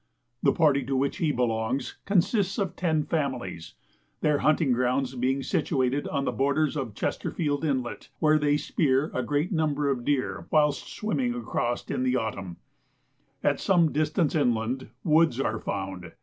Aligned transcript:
The 0.41 0.51
party 0.51 0.83
to 0.85 0.95
which 0.95 1.17
he 1.17 1.31
belongs 1.31 1.97
consists 2.05 2.57
of 2.57 2.75
ten 2.75 3.03
families, 3.03 3.75
their 4.21 4.39
hunting 4.39 4.71
grounds 4.71 5.13
being 5.13 5.43
situated 5.43 6.07
on 6.07 6.25
the 6.25 6.31
borders 6.31 6.75
of 6.75 6.95
Chesterfield 6.95 7.63
Inlet, 7.63 8.09
where 8.17 8.39
they 8.39 8.57
spear 8.57 9.11
a 9.13 9.21
great 9.21 9.51
number 9.51 9.89
of 9.91 10.03
deer 10.03 10.47
whilst 10.49 10.91
swimming 10.91 11.35
across 11.35 11.83
in 11.91 12.01
the 12.01 12.15
autumn. 12.15 12.57
At 13.43 13.59
some 13.59 13.91
distance 13.91 14.33
inland, 14.33 14.89
woods 15.03 15.39
are 15.39 15.59
found. 15.59 16.11